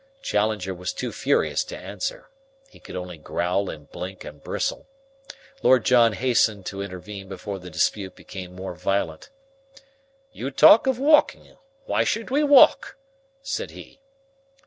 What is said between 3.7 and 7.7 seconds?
blink and bristle. Lord John hastened to intervene before the